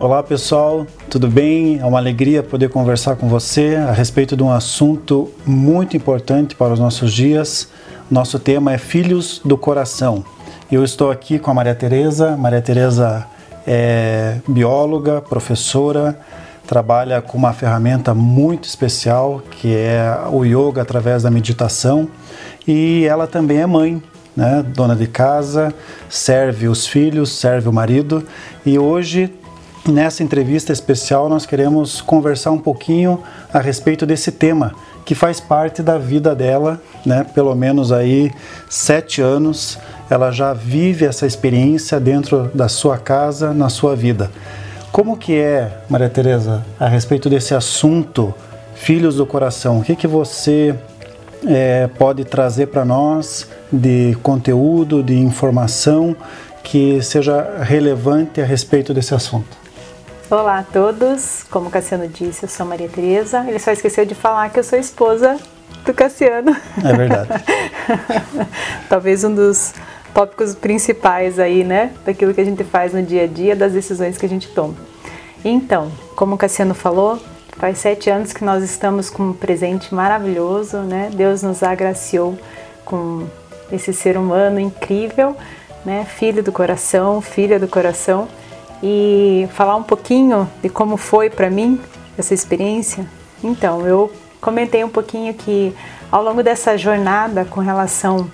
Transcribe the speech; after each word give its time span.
Olá 0.00 0.24
pessoal, 0.24 0.88
tudo 1.08 1.28
bem? 1.28 1.78
É 1.78 1.84
uma 1.84 1.98
alegria 1.98 2.42
poder 2.42 2.68
conversar 2.68 3.14
com 3.14 3.28
você 3.28 3.76
a 3.76 3.92
respeito 3.92 4.36
de 4.36 4.42
um 4.42 4.50
assunto 4.50 5.30
muito 5.46 5.96
importante 5.96 6.56
para 6.56 6.72
os 6.72 6.80
nossos 6.80 7.12
dias. 7.12 7.68
Nosso 8.10 8.40
tema 8.40 8.72
é 8.72 8.78
Filhos 8.78 9.40
do 9.44 9.56
Coração. 9.56 10.24
Eu 10.70 10.82
estou 10.82 11.12
aqui 11.12 11.38
com 11.38 11.48
a 11.52 11.54
Maria 11.54 11.76
Tereza. 11.76 12.36
Maria 12.36 12.60
Tereza 12.60 13.24
é 13.64 14.38
bióloga, 14.48 15.22
professora, 15.22 16.18
trabalha 16.66 17.22
com 17.22 17.38
uma 17.38 17.52
ferramenta 17.52 18.12
muito 18.12 18.64
especial 18.64 19.42
que 19.48 19.76
é 19.76 20.18
o 20.28 20.44
yoga 20.44 20.82
através 20.82 21.22
da 21.22 21.30
meditação 21.30 22.08
e 22.66 23.04
ela 23.04 23.28
também 23.28 23.58
é 23.58 23.66
mãe, 23.66 24.02
né? 24.36 24.64
dona 24.66 24.96
de 24.96 25.06
casa, 25.06 25.72
serve 26.08 26.66
os 26.66 26.84
filhos, 26.84 27.30
serve 27.30 27.68
o 27.68 27.72
marido 27.72 28.26
e 28.66 28.76
hoje 28.76 29.32
Nessa 29.86 30.22
entrevista 30.22 30.72
especial, 30.72 31.28
nós 31.28 31.44
queremos 31.44 32.00
conversar 32.00 32.52
um 32.52 32.58
pouquinho 32.58 33.22
a 33.52 33.60
respeito 33.60 34.06
desse 34.06 34.32
tema 34.32 34.72
que 35.04 35.14
faz 35.14 35.40
parte 35.40 35.82
da 35.82 35.98
vida 35.98 36.34
dela, 36.34 36.80
né? 37.04 37.22
Pelo 37.34 37.54
menos 37.54 37.92
aí 37.92 38.32
sete 38.70 39.20
anos, 39.20 39.78
ela 40.08 40.30
já 40.30 40.54
vive 40.54 41.04
essa 41.04 41.26
experiência 41.26 42.00
dentro 42.00 42.50
da 42.54 42.66
sua 42.66 42.96
casa, 42.96 43.52
na 43.52 43.68
sua 43.68 43.94
vida. 43.94 44.30
Como 44.90 45.18
que 45.18 45.34
é, 45.34 45.70
Maria 45.86 46.08
Teresa, 46.08 46.64
a 46.80 46.88
respeito 46.88 47.28
desse 47.28 47.54
assunto, 47.54 48.34
filhos 48.74 49.16
do 49.16 49.26
coração? 49.26 49.80
O 49.80 49.82
que 49.82 49.94
que 49.94 50.06
você 50.06 50.74
é, 51.46 51.88
pode 51.98 52.24
trazer 52.24 52.68
para 52.68 52.86
nós 52.86 53.46
de 53.70 54.16
conteúdo, 54.22 55.02
de 55.02 55.18
informação 55.18 56.16
que 56.62 57.02
seja 57.02 57.58
relevante 57.60 58.40
a 58.40 58.46
respeito 58.46 58.94
desse 58.94 59.14
assunto? 59.14 59.63
Olá 60.30 60.60
a 60.60 60.62
todos, 60.62 61.44
como 61.50 61.68
o 61.68 61.70
Cassiano 61.70 62.08
disse, 62.08 62.44
eu 62.44 62.48
sou 62.48 62.64
Maria 62.64 62.88
Tereza. 62.88 63.44
Ele 63.46 63.58
só 63.58 63.70
esqueceu 63.72 64.06
de 64.06 64.14
falar 64.14 64.48
que 64.48 64.58
eu 64.58 64.64
sou 64.64 64.78
esposa 64.78 65.38
do 65.84 65.92
Cassiano. 65.92 66.56
É 66.82 66.92
verdade. 66.96 67.28
Talvez 68.88 69.22
um 69.22 69.34
dos 69.34 69.74
tópicos 70.14 70.54
principais 70.54 71.38
aí, 71.38 71.62
né, 71.62 71.92
daquilo 72.06 72.32
que 72.32 72.40
a 72.40 72.44
gente 72.44 72.64
faz 72.64 72.94
no 72.94 73.02
dia 73.02 73.24
a 73.24 73.26
dia, 73.26 73.54
das 73.54 73.74
decisões 73.74 74.16
que 74.16 74.24
a 74.24 74.28
gente 74.28 74.48
toma. 74.48 74.74
Então, 75.44 75.92
como 76.16 76.36
o 76.36 76.38
Cassiano 76.38 76.72
falou, 76.72 77.20
faz 77.58 77.76
sete 77.76 78.08
anos 78.08 78.32
que 78.32 78.42
nós 78.42 78.64
estamos 78.64 79.10
com 79.10 79.24
um 79.24 79.32
presente 79.34 79.94
maravilhoso, 79.94 80.78
né? 80.78 81.10
Deus 81.12 81.42
nos 81.42 81.62
agraciou 81.62 82.38
com 82.82 83.26
esse 83.70 83.92
ser 83.92 84.16
humano 84.16 84.58
incrível, 84.58 85.36
né? 85.84 86.06
Filho 86.06 86.42
do 86.42 86.50
coração, 86.50 87.20
filha 87.20 87.60
do 87.60 87.68
coração 87.68 88.26
e 88.82 89.48
falar 89.52 89.76
um 89.76 89.82
pouquinho 89.82 90.48
de 90.62 90.68
como 90.68 90.96
foi 90.96 91.30
para 91.30 91.50
mim 91.50 91.80
essa 92.18 92.34
experiência. 92.34 93.06
Então, 93.42 93.86
eu 93.86 94.12
comentei 94.40 94.84
um 94.84 94.88
pouquinho 94.88 95.32
que 95.34 95.74
ao 96.10 96.22
longo 96.22 96.42
dessa 96.42 96.76
jornada 96.76 97.44
com 97.44 97.60
relação 97.60 98.30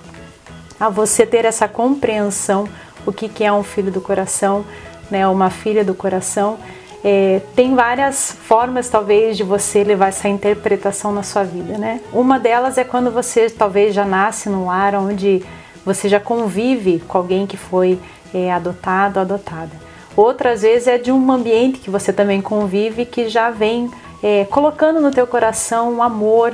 a 0.78 0.88
você 0.88 1.24
ter 1.24 1.44
essa 1.44 1.68
compreensão 1.68 2.68
o 3.06 3.12
que, 3.12 3.28
que 3.28 3.44
é 3.44 3.52
um 3.52 3.62
filho 3.62 3.90
do 3.90 4.00
coração, 4.00 4.64
né, 5.10 5.26
uma 5.26 5.50
filha 5.50 5.84
do 5.84 5.94
coração, 5.94 6.58
é, 7.02 7.40
tem 7.56 7.74
várias 7.74 8.32
formas 8.32 8.88
talvez 8.88 9.36
de 9.36 9.42
você 9.42 9.82
levar 9.82 10.08
essa 10.08 10.28
interpretação 10.28 11.12
na 11.12 11.22
sua 11.22 11.42
vida, 11.42 11.78
né? 11.78 12.00
Uma 12.12 12.38
delas 12.38 12.76
é 12.76 12.84
quando 12.84 13.10
você 13.10 13.48
talvez 13.48 13.94
já 13.94 14.04
nasce 14.04 14.50
num 14.50 14.66
lar 14.66 14.94
onde 14.94 15.42
você 15.84 16.10
já 16.10 16.20
convive 16.20 17.02
com 17.08 17.16
alguém 17.16 17.46
que 17.46 17.56
foi 17.56 17.98
é, 18.34 18.52
adotado 18.52 19.18
adotada. 19.18 19.79
Outras 20.16 20.62
vezes 20.62 20.88
é 20.88 20.98
de 20.98 21.12
um 21.12 21.30
ambiente 21.30 21.78
que 21.78 21.90
você 21.90 22.12
também 22.12 22.40
convive 22.40 23.04
que 23.04 23.28
já 23.28 23.50
vem 23.50 23.90
é, 24.22 24.44
colocando 24.44 25.00
no 25.00 25.10
teu 25.10 25.26
coração 25.26 25.92
um 25.92 26.02
amor 26.02 26.52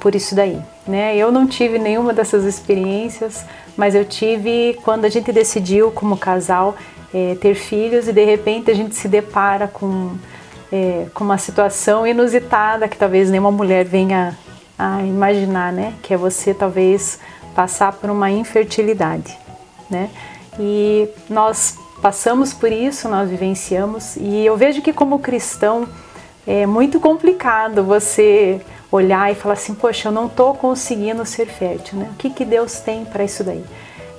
por 0.00 0.14
isso 0.14 0.34
daí. 0.34 0.58
Né? 0.86 1.16
Eu 1.16 1.30
não 1.30 1.46
tive 1.46 1.78
nenhuma 1.78 2.12
dessas 2.12 2.44
experiências, 2.44 3.44
mas 3.76 3.94
eu 3.94 4.04
tive 4.04 4.78
quando 4.82 5.04
a 5.04 5.08
gente 5.08 5.30
decidiu 5.32 5.90
como 5.90 6.16
casal 6.16 6.76
é, 7.14 7.36
ter 7.40 7.54
filhos 7.54 8.08
e 8.08 8.12
de 8.12 8.24
repente 8.24 8.70
a 8.70 8.74
gente 8.74 8.94
se 8.94 9.06
depara 9.06 9.68
com, 9.68 10.12
é, 10.72 11.06
com 11.14 11.24
uma 11.24 11.38
situação 11.38 12.06
inusitada 12.06 12.88
que 12.88 12.96
talvez 12.96 13.30
nenhuma 13.30 13.52
mulher 13.52 13.84
venha 13.84 14.36
a 14.78 15.02
imaginar, 15.02 15.72
né? 15.72 15.94
Que 16.02 16.14
é 16.14 16.16
você 16.16 16.52
talvez 16.52 17.20
passar 17.54 17.92
por 17.92 18.10
uma 18.10 18.30
infertilidade, 18.30 19.38
né? 19.88 20.10
E 20.58 21.08
nós 21.28 21.78
passamos 22.02 22.52
por 22.52 22.72
isso, 22.72 23.08
nós 23.08 23.30
vivenciamos, 23.30 24.16
e 24.16 24.44
eu 24.44 24.56
vejo 24.56 24.82
que 24.82 24.92
como 24.92 25.20
cristão 25.20 25.86
é 26.44 26.66
muito 26.66 26.98
complicado 26.98 27.84
você 27.84 28.60
olhar 28.90 29.30
e 29.30 29.36
falar 29.36 29.54
assim, 29.54 29.72
poxa, 29.72 30.08
eu 30.08 30.12
não 30.12 30.26
estou 30.26 30.52
conseguindo 30.52 31.24
ser 31.24 31.46
fértil, 31.46 32.00
né? 32.00 32.10
O 32.12 32.16
que, 32.16 32.28
que 32.28 32.44
Deus 32.44 32.80
tem 32.80 33.04
para 33.04 33.22
isso 33.22 33.44
daí? 33.44 33.64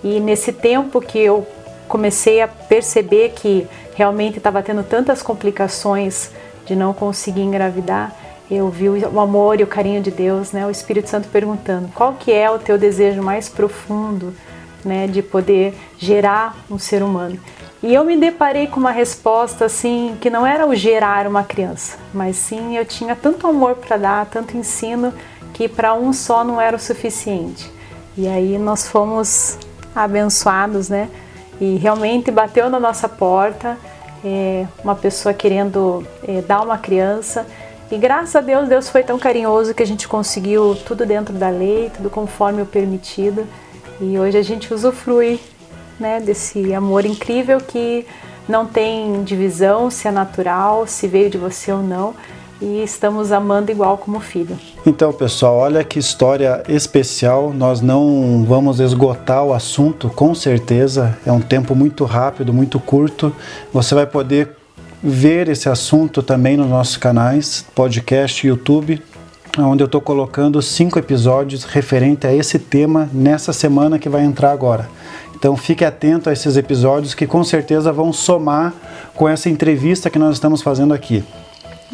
E 0.01 0.21
nesse 0.21 0.53
tempo 0.53 1.01
que 1.01 1.19
eu 1.19 1.45
comecei 1.87 2.41
a 2.41 2.47
perceber 2.47 3.33
que 3.35 3.67
realmente 3.95 4.37
estava 4.37 4.63
tendo 4.63 4.83
tantas 4.83 5.21
complicações 5.21 6.31
de 6.65 6.77
não 6.77 6.93
conseguir 6.93 7.41
engravidar, 7.41 8.15
eu 8.49 8.69
vi 8.69 8.87
o 8.87 9.19
amor 9.19 9.59
e 9.59 9.63
o 9.63 9.67
carinho 9.67 10.01
de 10.01 10.09
Deus, 10.09 10.53
né? 10.53 10.65
O 10.65 10.71
Espírito 10.71 11.09
Santo 11.09 11.27
perguntando, 11.27 11.89
qual 11.93 12.13
que 12.13 12.31
é 12.31 12.49
o 12.49 12.57
teu 12.57 12.77
desejo 12.77 13.21
mais 13.21 13.49
profundo, 13.49 14.33
né, 14.83 15.07
de 15.07 15.21
poder 15.21 15.73
gerar 15.97 16.55
um 16.69 16.79
ser 16.79 17.03
humano? 17.03 17.39
E 17.83 17.93
eu 17.93 18.05
me 18.05 18.15
deparei 18.15 18.65
com 18.65 18.79
uma 18.79 18.91
resposta 18.91 19.65
assim, 19.65 20.15
que 20.21 20.29
não 20.29 20.47
era 20.47 20.65
o 20.65 20.73
gerar 20.73 21.27
uma 21.27 21.43
criança, 21.43 21.97
mas 22.13 22.37
sim 22.37 22.77
eu 22.77 22.85
tinha 22.85 23.13
tanto 23.13 23.45
amor 23.45 23.75
para 23.75 23.97
dar, 23.97 24.25
tanto 24.25 24.55
ensino, 24.55 25.13
que 25.53 25.67
para 25.67 25.93
um 25.93 26.13
só 26.13 26.45
não 26.45 26.61
era 26.61 26.77
o 26.77 26.79
suficiente. 26.79 27.69
E 28.17 28.25
aí 28.25 28.57
nós 28.57 28.87
fomos 28.87 29.57
abençoados, 29.93 30.87
né? 30.87 31.09
E 31.59 31.75
realmente 31.75 32.31
bateu 32.31 32.69
na 32.69 32.79
nossa 32.79 33.09
porta 33.09 33.77
é, 34.23 34.65
uma 34.81 34.95
pessoa 34.95 35.33
querendo 35.33 36.07
é, 36.25 36.41
dar 36.41 36.61
uma 36.61 36.77
criança. 36.77 37.45
E 37.91 37.97
graças 37.97 38.33
a 38.37 38.41
Deus, 38.41 38.69
Deus 38.69 38.89
foi 38.89 39.03
tão 39.03 39.19
carinhoso 39.19 39.73
que 39.73 39.83
a 39.83 39.85
gente 39.85 40.07
conseguiu 40.07 40.73
tudo 40.85 41.05
dentro 41.05 41.33
da 41.33 41.49
lei, 41.49 41.91
tudo 41.93 42.09
conforme 42.09 42.61
o 42.61 42.65
permitido. 42.65 43.45
E 43.99 44.17
hoje 44.17 44.37
a 44.37 44.41
gente 44.41 44.73
usufrui 44.73 45.39
né, 45.99 46.19
desse 46.19 46.73
amor 46.73 47.05
incrível 47.05 47.59
que 47.59 48.05
não 48.47 48.65
tem 48.65 49.23
divisão 49.23 49.89
se 49.89 50.07
é 50.07 50.11
natural, 50.11 50.85
se 50.87 51.07
veio 51.07 51.29
de 51.29 51.37
você 51.37 51.71
ou 51.71 51.81
não, 51.81 52.13
e 52.61 52.81
estamos 52.83 53.31
amando 53.31 53.71
igual 53.71 53.97
como 53.97 54.19
filho. 54.19 54.57
Então, 54.85 55.11
pessoal, 55.11 55.57
olha 55.57 55.83
que 55.83 55.99
história 55.99 56.63
especial. 56.67 57.51
Nós 57.53 57.81
não 57.81 58.45
vamos 58.47 58.79
esgotar 58.79 59.43
o 59.43 59.53
assunto, 59.53 60.09
com 60.09 60.33
certeza. 60.33 61.17
É 61.25 61.31
um 61.31 61.41
tempo 61.41 61.75
muito 61.75 62.05
rápido, 62.05 62.53
muito 62.53 62.79
curto. 62.79 63.35
Você 63.73 63.93
vai 63.93 64.05
poder 64.05 64.55
ver 65.03 65.49
esse 65.49 65.67
assunto 65.67 66.23
também 66.23 66.55
nos 66.55 66.69
nossos 66.69 66.95
canais, 66.95 67.65
podcast, 67.75 68.47
YouTube, 68.47 69.01
onde 69.59 69.83
eu 69.83 69.85
estou 69.85 69.99
colocando 69.99 70.61
cinco 70.61 70.97
episódios 70.97 71.65
referente 71.65 72.25
a 72.25 72.33
esse 72.33 72.57
tema 72.57 73.09
nessa 73.11 73.51
semana 73.51 73.99
que 73.99 74.07
vai 74.07 74.23
entrar 74.23 74.51
agora. 74.51 74.89
Então 75.43 75.57
fique 75.57 75.83
atento 75.83 76.29
a 76.29 76.31
esses 76.31 76.55
episódios 76.55 77.13
que 77.13 77.27
com 77.27 77.43
certeza 77.43 77.91
vão 77.91 78.13
somar 78.13 78.73
com 79.13 79.27
essa 79.27 79.49
entrevista 79.49 80.09
que 80.09 80.17
nós 80.17 80.35
estamos 80.35 80.61
fazendo 80.61 80.93
aqui. 80.93 81.21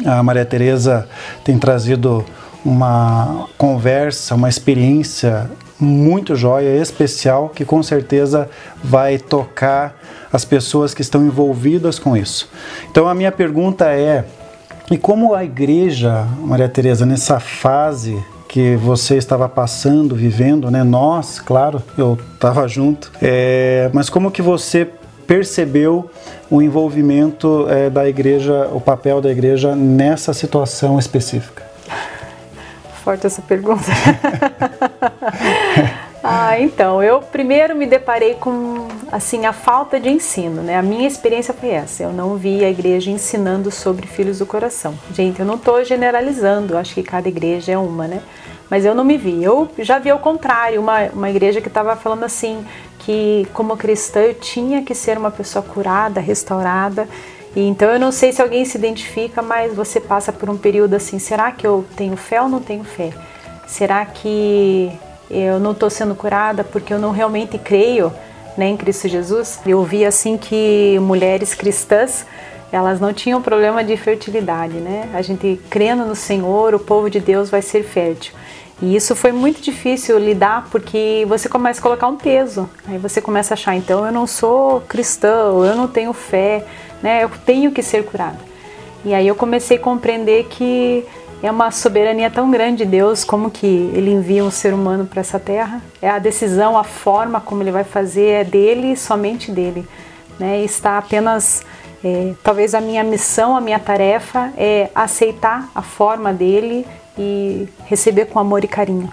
A 0.06 0.22
Maria 0.22 0.44
Tereza 0.44 1.08
tem 1.42 1.58
trazido 1.58 2.24
uma 2.64 3.48
conversa, 3.58 4.36
uma 4.36 4.48
experiência 4.48 5.50
muito 5.80 6.36
jóia, 6.36 6.80
especial, 6.80 7.48
que 7.48 7.64
com 7.64 7.82
certeza 7.82 8.48
vai 8.84 9.18
tocar 9.18 9.96
as 10.32 10.44
pessoas 10.44 10.94
que 10.94 11.02
estão 11.02 11.26
envolvidas 11.26 11.98
com 11.98 12.16
isso. 12.16 12.48
Então 12.88 13.08
a 13.08 13.16
minha 13.16 13.32
pergunta 13.32 13.86
é: 13.86 14.26
e 14.88 14.96
como 14.96 15.34
a 15.34 15.42
igreja, 15.42 16.24
Maria 16.38 16.68
Tereza, 16.68 17.04
nessa 17.04 17.40
fase 17.40 18.16
que 18.50 18.74
você 18.74 19.16
estava 19.16 19.48
passando, 19.48 20.16
vivendo, 20.16 20.72
né? 20.72 20.82
Nós, 20.82 21.38
claro, 21.38 21.80
eu 21.96 22.18
estava 22.34 22.66
junto. 22.66 23.12
É, 23.22 23.88
mas 23.92 24.10
como 24.10 24.28
que 24.28 24.42
você 24.42 24.88
percebeu 25.24 26.10
o 26.50 26.60
envolvimento 26.60 27.66
é, 27.68 27.88
da 27.88 28.08
igreja, 28.08 28.68
o 28.72 28.80
papel 28.80 29.20
da 29.20 29.30
igreja 29.30 29.76
nessa 29.76 30.34
situação 30.34 30.98
específica? 30.98 31.62
Forte 33.04 33.24
essa 33.24 33.40
pergunta. 33.40 33.84
Ah, 36.22 36.60
então, 36.60 37.02
eu 37.02 37.22
primeiro 37.22 37.74
me 37.74 37.86
deparei 37.86 38.34
com 38.34 38.79
assim 39.10 39.46
a 39.46 39.52
falta 39.52 39.98
de 39.98 40.08
ensino, 40.08 40.62
né? 40.62 40.76
A 40.76 40.82
minha 40.82 41.06
experiência 41.06 41.52
foi 41.52 41.70
essa. 41.70 42.02
Eu 42.02 42.12
não 42.12 42.36
vi 42.36 42.64
a 42.64 42.70
igreja 42.70 43.10
ensinando 43.10 43.70
sobre 43.70 44.06
filhos 44.06 44.38
do 44.38 44.46
coração. 44.46 44.94
Gente, 45.12 45.40
eu 45.40 45.46
não 45.46 45.56
estou 45.56 45.82
generalizando, 45.84 46.76
acho 46.76 46.94
que 46.94 47.02
cada 47.02 47.28
igreja 47.28 47.72
é 47.72 47.78
uma, 47.78 48.06
né? 48.06 48.22
Mas 48.68 48.84
eu 48.84 48.94
não 48.94 49.04
me 49.04 49.16
vi. 49.18 49.42
Eu 49.42 49.68
já 49.78 49.98
vi 49.98 50.12
o 50.12 50.18
contrário, 50.18 50.80
uma, 50.80 51.06
uma 51.12 51.28
igreja 51.28 51.60
que 51.60 51.68
estava 51.68 51.96
falando 51.96 52.24
assim 52.24 52.64
que 53.00 53.48
como 53.52 53.76
cristã 53.76 54.20
eu 54.20 54.34
tinha 54.34 54.82
que 54.82 54.94
ser 54.94 55.18
uma 55.18 55.30
pessoa 55.30 55.62
curada, 55.62 56.20
restaurada 56.20 57.08
E 57.56 57.60
então 57.60 57.88
eu 57.88 57.98
não 57.98 58.12
sei 58.12 58.32
se 58.32 58.40
alguém 58.40 58.64
se 58.64 58.78
identifica, 58.78 59.42
mas 59.42 59.74
você 59.74 59.98
passa 60.00 60.32
por 60.32 60.48
um 60.48 60.56
período 60.56 60.94
assim, 60.94 61.18
será 61.18 61.50
que 61.50 61.66
eu 61.66 61.84
tenho 61.96 62.16
fé 62.16 62.40
ou 62.40 62.48
não 62.48 62.60
tenho 62.60 62.84
fé? 62.84 63.10
Será 63.66 64.04
que 64.04 64.92
eu 65.30 65.58
não 65.58 65.72
estou 65.72 65.90
sendo 65.90 66.14
curada 66.14 66.62
porque 66.62 66.92
eu 66.92 66.98
não 66.98 67.10
realmente 67.10 67.58
creio 67.58 68.12
né, 68.60 68.68
em 68.68 68.76
Cristo 68.76 69.08
Jesus? 69.08 69.58
Eu 69.64 69.82
vi 69.82 70.04
assim 70.04 70.36
que 70.36 70.98
mulheres 71.00 71.54
cristãs 71.54 72.26
elas 72.70 73.00
não 73.00 73.10
tinham 73.12 73.40
problema 73.40 73.82
de 73.82 73.96
fertilidade, 73.96 74.74
né? 74.74 75.08
A 75.14 75.22
gente 75.22 75.58
crendo 75.70 76.04
no 76.04 76.14
Senhor, 76.14 76.74
o 76.74 76.78
povo 76.78 77.08
de 77.08 77.18
Deus 77.18 77.48
vai 77.48 77.62
ser 77.62 77.82
fértil. 77.82 78.34
E 78.82 78.94
isso 78.94 79.16
foi 79.16 79.32
muito 79.32 79.62
difícil 79.62 80.18
lidar 80.18 80.68
porque 80.70 81.24
você 81.26 81.48
começa 81.48 81.80
a 81.80 81.82
colocar 81.82 82.06
um 82.06 82.16
peso. 82.16 82.68
Aí 82.86 82.98
você 82.98 83.20
começa 83.20 83.54
a 83.54 83.56
achar, 83.56 83.74
então 83.74 84.04
eu 84.04 84.12
não 84.12 84.26
sou 84.26 84.82
cristão, 84.82 85.64
eu 85.64 85.74
não 85.74 85.88
tenho 85.88 86.12
fé, 86.12 86.64
né? 87.02 87.24
Eu 87.24 87.30
tenho 87.44 87.72
que 87.72 87.82
ser 87.82 88.04
curada. 88.04 88.38
E 89.04 89.14
aí 89.14 89.26
eu 89.26 89.34
comecei 89.34 89.78
a 89.78 89.80
compreender 89.80 90.44
que 90.50 91.04
é 91.42 91.50
uma 91.50 91.70
soberania 91.70 92.30
tão 92.30 92.50
grande 92.50 92.84
de 92.84 92.90
Deus 92.90 93.24
como 93.24 93.50
que 93.50 93.66
ele 93.94 94.10
envia 94.10 94.44
um 94.44 94.50
ser 94.50 94.74
humano 94.74 95.06
para 95.06 95.20
essa 95.20 95.38
terra. 95.38 95.80
É 96.02 96.10
a 96.10 96.18
decisão, 96.18 96.76
a 96.76 96.84
forma 96.84 97.40
como 97.40 97.62
ele 97.62 97.70
vai 97.70 97.84
fazer 97.84 98.26
é 98.26 98.44
dele 98.44 98.96
somente 98.96 99.50
dele. 99.50 99.86
Né? 100.38 100.62
Está 100.62 100.98
apenas 100.98 101.64
é, 102.04 102.34
talvez 102.42 102.74
a 102.74 102.80
minha 102.80 103.02
missão, 103.02 103.56
a 103.56 103.60
minha 103.60 103.78
tarefa 103.78 104.52
é 104.56 104.90
aceitar 104.94 105.70
a 105.74 105.82
forma 105.82 106.32
dele 106.32 106.86
e 107.18 107.68
receber 107.86 108.26
com 108.26 108.38
amor 108.38 108.62
e 108.64 108.68
carinho. 108.68 109.10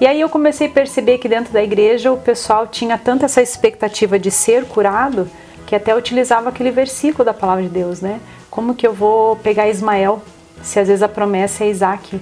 E 0.00 0.06
aí 0.06 0.20
eu 0.20 0.28
comecei 0.28 0.68
a 0.68 0.70
perceber 0.70 1.18
que 1.18 1.28
dentro 1.28 1.52
da 1.52 1.62
igreja 1.62 2.12
o 2.12 2.16
pessoal 2.16 2.66
tinha 2.66 2.96
tanto 2.96 3.24
essa 3.24 3.42
expectativa 3.42 4.18
de 4.18 4.30
ser 4.30 4.64
curado 4.64 5.28
que 5.66 5.74
até 5.74 5.94
utilizava 5.94 6.48
aquele 6.48 6.70
versículo 6.70 7.24
da 7.24 7.34
palavra 7.34 7.64
de 7.64 7.68
Deus, 7.68 8.00
né? 8.00 8.20
Como 8.50 8.74
que 8.74 8.86
eu 8.86 8.92
vou 8.92 9.36
pegar 9.36 9.68
Ismael 9.68 10.22
se 10.62 10.78
às 10.80 10.88
vezes 10.88 11.02
a 11.02 11.08
promessa 11.08 11.64
é 11.64 11.70
Isaac? 11.70 12.20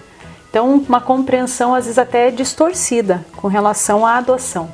Então, 0.50 0.83
uma 0.88 1.00
compreensão 1.00 1.75
às 1.75 1.85
vezes 1.85 1.99
até 1.99 2.31
distorcida 2.31 3.25
com 3.37 3.49
relação 3.49 4.06
à 4.06 4.17
adoção. 4.17 4.71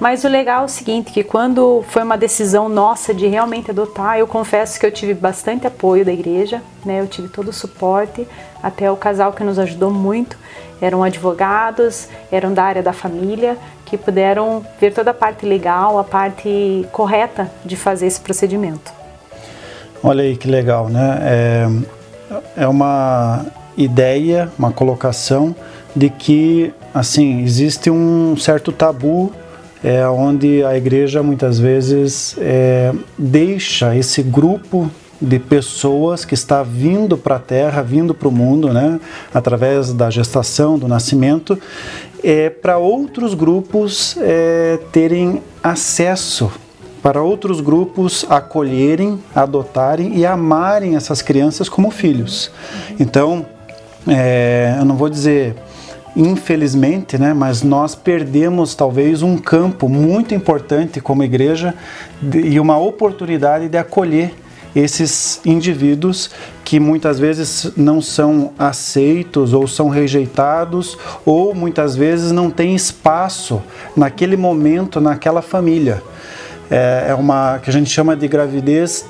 Mas 0.00 0.22
o 0.22 0.28
legal 0.28 0.62
é 0.62 0.64
o 0.64 0.68
seguinte, 0.68 1.10
que 1.10 1.24
quando 1.24 1.84
foi 1.88 2.04
uma 2.04 2.16
decisão 2.16 2.68
nossa 2.68 3.12
de 3.12 3.26
realmente 3.26 3.72
adotar, 3.72 4.16
eu 4.16 4.28
confesso 4.28 4.78
que 4.78 4.86
eu 4.86 4.92
tive 4.92 5.12
bastante 5.12 5.66
apoio 5.66 6.04
da 6.04 6.12
igreja, 6.12 6.62
né? 6.84 7.00
Eu 7.00 7.08
tive 7.08 7.28
todo 7.28 7.48
o 7.48 7.52
suporte, 7.52 8.26
até 8.62 8.90
o 8.90 8.96
casal 8.96 9.32
que 9.32 9.42
nos 9.42 9.58
ajudou 9.58 9.90
muito, 9.90 10.38
eram 10.80 11.02
advogados, 11.02 12.08
eram 12.30 12.54
da 12.54 12.62
área 12.62 12.82
da 12.82 12.92
família, 12.92 13.58
que 13.84 13.98
puderam 13.98 14.64
ver 14.80 14.92
toda 14.92 15.10
a 15.10 15.14
parte 15.14 15.44
legal, 15.44 15.98
a 15.98 16.04
parte 16.04 16.86
correta 16.92 17.50
de 17.64 17.74
fazer 17.74 18.06
esse 18.06 18.20
procedimento. 18.20 18.92
Olha 20.02 20.22
aí 20.22 20.36
que 20.36 20.48
legal, 20.48 20.88
né? 20.88 21.18
É, 21.22 21.66
é 22.56 22.66
uma 22.66 23.46
ideia, 23.76 24.50
uma 24.58 24.72
colocação 24.72 25.54
de 25.94 26.10
que, 26.10 26.72
assim, 26.92 27.42
existe 27.42 27.90
um 27.90 28.36
certo 28.36 28.72
tabu 28.72 29.32
é, 29.82 30.06
onde 30.08 30.64
a 30.64 30.76
igreja 30.76 31.22
muitas 31.22 31.58
vezes 31.58 32.36
é, 32.38 32.92
deixa 33.16 33.94
esse 33.96 34.22
grupo 34.22 34.90
de 35.20 35.38
pessoas 35.38 36.24
que 36.24 36.34
está 36.34 36.62
vindo 36.62 37.16
para 37.16 37.36
a 37.36 37.40
Terra, 37.40 37.82
vindo 37.82 38.14
para 38.14 38.28
o 38.28 38.32
mundo, 38.32 38.72
né, 38.72 39.00
através 39.34 39.92
da 39.92 40.10
gestação, 40.10 40.78
do 40.78 40.86
nascimento, 40.86 41.58
é, 42.22 42.50
para 42.50 42.78
outros 42.78 43.34
grupos 43.34 44.16
é, 44.20 44.78
terem 44.92 45.42
acesso, 45.62 46.50
para 47.02 47.22
outros 47.22 47.60
grupos 47.60 48.26
acolherem, 48.28 49.18
adotarem 49.34 50.16
e 50.16 50.26
amarem 50.26 50.96
essas 50.96 51.22
crianças 51.22 51.68
como 51.68 51.90
filhos. 51.90 52.50
Então, 52.98 53.46
é, 54.06 54.76
eu 54.78 54.84
não 54.84 54.96
vou 54.96 55.08
dizer 55.08 55.54
infelizmente, 56.16 57.16
né, 57.16 57.32
mas 57.32 57.62
nós 57.62 57.94
perdemos 57.94 58.74
talvez 58.74 59.22
um 59.22 59.36
campo 59.36 59.88
muito 59.88 60.34
importante 60.34 61.00
como 61.00 61.22
igreja 61.22 61.74
e 62.34 62.58
uma 62.58 62.76
oportunidade 62.76 63.68
de 63.68 63.78
acolher 63.78 64.34
esses 64.74 65.40
indivíduos 65.44 66.30
que 66.64 66.78
muitas 66.78 67.18
vezes 67.18 67.72
não 67.76 68.02
são 68.02 68.52
aceitos 68.58 69.52
ou 69.52 69.66
são 69.66 69.88
rejeitados 69.88 70.98
ou 71.24 71.54
muitas 71.54 71.96
vezes 71.96 72.32
não 72.32 72.50
têm 72.50 72.74
espaço 72.74 73.62
naquele 73.96 74.36
momento, 74.36 75.00
naquela 75.00 75.40
família. 75.40 76.02
É, 76.70 77.06
é 77.08 77.14
uma 77.14 77.58
que 77.58 77.70
a 77.70 77.72
gente 77.72 77.90
chama 77.90 78.16
de 78.16 78.28
gravidez 78.28 79.06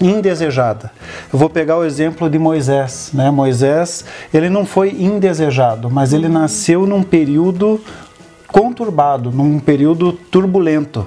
indesejada. 0.00 0.90
Eu 1.32 1.38
vou 1.38 1.48
pegar 1.48 1.78
o 1.78 1.84
exemplo 1.84 2.28
de 2.28 2.38
Moisés. 2.38 3.10
Né? 3.12 3.30
Moisés, 3.30 4.04
ele 4.32 4.48
não 4.48 4.66
foi 4.66 4.90
indesejado, 4.90 5.90
mas 5.90 6.12
ele 6.12 6.28
nasceu 6.28 6.86
num 6.86 7.02
período 7.02 7.80
conturbado, 8.48 9.30
num 9.30 9.58
período 9.58 10.12
turbulento. 10.12 11.06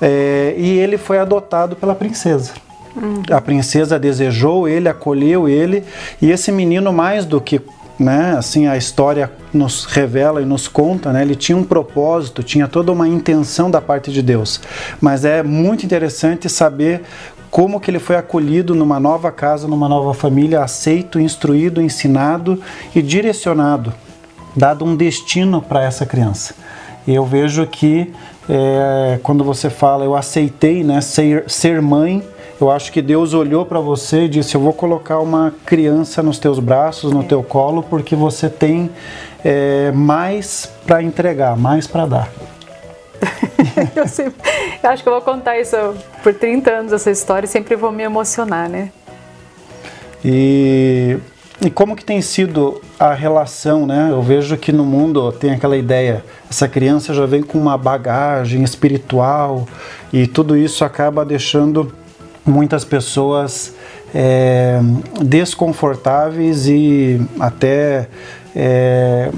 É, 0.00 0.54
e 0.56 0.78
ele 0.78 0.96
foi 0.96 1.18
adotado 1.18 1.76
pela 1.76 1.94
princesa. 1.94 2.52
Uhum. 2.96 3.22
A 3.30 3.40
princesa 3.40 3.98
desejou 3.98 4.66
ele, 4.66 4.88
acolheu 4.88 5.48
ele, 5.48 5.84
e 6.20 6.30
esse 6.30 6.50
menino, 6.50 6.92
mais 6.92 7.24
do 7.24 7.40
que 7.40 7.60
né, 8.00 8.34
assim 8.38 8.66
a 8.66 8.78
história 8.78 9.30
nos 9.52 9.84
revela 9.84 10.40
e 10.40 10.46
nos 10.46 10.66
conta, 10.66 11.12
né, 11.12 11.20
ele 11.20 11.36
tinha 11.36 11.56
um 11.56 11.62
propósito, 11.62 12.42
tinha 12.42 12.66
toda 12.66 12.90
uma 12.90 13.06
intenção 13.06 13.70
da 13.70 13.80
parte 13.80 14.10
de 14.10 14.22
Deus. 14.22 14.58
Mas 14.98 15.26
é 15.26 15.42
muito 15.42 15.84
interessante 15.84 16.48
saber 16.48 17.02
como 17.50 17.78
que 17.78 17.90
ele 17.90 17.98
foi 17.98 18.16
acolhido 18.16 18.74
numa 18.74 18.98
nova 18.98 19.30
casa, 19.30 19.68
numa 19.68 19.88
nova 19.88 20.14
família, 20.14 20.62
aceito, 20.62 21.20
instruído, 21.20 21.82
ensinado 21.82 22.62
e 22.94 23.02
direcionado, 23.02 23.92
dado 24.56 24.84
um 24.84 24.96
destino 24.96 25.60
para 25.60 25.82
essa 25.82 26.06
criança. 26.06 26.54
Eu 27.06 27.26
vejo 27.26 27.66
que 27.66 28.12
é, 28.48 29.18
quando 29.22 29.44
você 29.44 29.68
fala, 29.68 30.04
eu 30.04 30.14
aceitei 30.14 30.82
né, 30.82 31.00
ser, 31.00 31.44
ser 31.48 31.82
mãe, 31.82 32.22
eu 32.60 32.70
acho 32.70 32.92
que 32.92 33.00
Deus 33.00 33.32
olhou 33.32 33.64
para 33.64 33.80
você 33.80 34.24
e 34.24 34.28
disse: 34.28 34.54
Eu 34.54 34.60
vou 34.60 34.72
colocar 34.72 35.18
uma 35.18 35.54
criança 35.64 36.22
nos 36.22 36.38
teus 36.38 36.58
braços, 36.58 37.12
no 37.12 37.24
teu 37.24 37.42
colo, 37.42 37.82
porque 37.82 38.14
você 38.14 38.50
tem 38.50 38.90
é, 39.44 39.90
mais 39.92 40.70
para 40.86 41.02
entregar, 41.02 41.56
mais 41.56 41.86
para 41.86 42.06
dar. 42.06 42.28
eu, 43.96 44.06
sempre, 44.06 44.40
eu 44.82 44.90
acho 44.90 45.02
que 45.02 45.08
eu 45.08 45.12
vou 45.12 45.22
contar 45.22 45.58
isso 45.58 45.76
por 46.22 46.34
30 46.34 46.70
anos, 46.70 46.92
essa 46.92 47.10
história, 47.10 47.46
e 47.46 47.48
sempre 47.48 47.76
vou 47.76 47.90
me 47.90 48.02
emocionar, 48.02 48.68
né? 48.68 48.90
E, 50.22 51.16
e 51.62 51.70
como 51.70 51.96
que 51.96 52.04
tem 52.04 52.20
sido 52.20 52.80
a 52.98 53.14
relação, 53.14 53.86
né? 53.86 54.08
Eu 54.10 54.20
vejo 54.20 54.56
que 54.58 54.70
no 54.70 54.84
mundo 54.84 55.32
tem 55.32 55.52
aquela 55.52 55.76
ideia, 55.76 56.22
essa 56.50 56.68
criança 56.68 57.14
já 57.14 57.24
vem 57.24 57.42
com 57.42 57.58
uma 57.58 57.78
bagagem 57.78 58.62
espiritual 58.62 59.66
e 60.12 60.26
tudo 60.26 60.56
isso 60.56 60.84
acaba 60.84 61.24
deixando 61.24 61.92
muitas 62.44 62.84
pessoas 62.84 63.74
é, 64.14 64.80
desconfortáveis 65.22 66.66
e 66.66 67.20
até 67.38 68.08
é, 68.54 69.30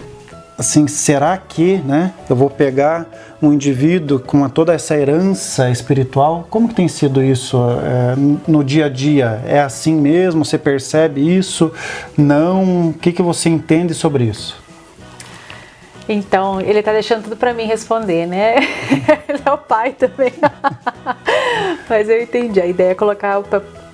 assim, 0.57 0.87
será 0.87 1.37
que, 1.37 1.79
né, 1.79 2.13
eu 2.29 2.37
vou 2.37 2.49
pegar 2.49 3.07
um 3.43 3.53
indivíduo 3.53 4.21
com 4.21 4.49
toda 4.49 4.73
essa 4.73 4.97
herança 4.97 5.69
espiritual? 5.71 6.47
Como 6.49 6.69
que 6.69 6.75
tem 6.75 6.87
sido 6.87 7.23
isso 7.23 7.59
é, 7.83 8.15
no 8.47 8.63
dia 8.63 8.87
a 8.87 8.89
dia? 8.89 9.43
É 9.45 9.61
assim 9.61 9.95
mesmo? 9.95 10.45
Você 10.45 10.57
percebe 10.57 11.21
isso? 11.37 11.73
Não? 12.17 12.91
O 12.91 12.95
que, 12.95 13.13
que 13.13 13.23
você 13.23 13.49
entende 13.49 13.95
sobre 13.95 14.25
isso? 14.25 14.62
Então, 16.09 16.61
ele 16.61 16.81
está 16.81 16.93
deixando 16.93 17.25
tudo 17.25 17.37
para 17.37 17.55
mim 17.55 17.65
responder, 17.65 18.27
né? 18.27 18.57
ele 19.29 19.41
é 19.45 19.53
o 19.53 19.59
pai 19.59 19.93
também. 19.93 20.33
Mas 21.89 22.09
eu 22.09 22.21
entendi. 22.21 22.61
A 22.61 22.67
ideia 22.67 22.91
é 22.91 22.95
colocar 22.95 23.41